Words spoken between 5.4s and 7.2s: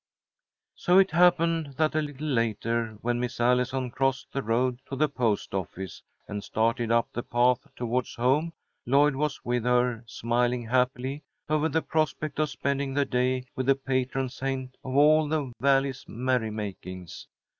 office, and started up